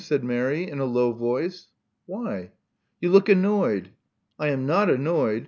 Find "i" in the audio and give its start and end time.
4.39-4.47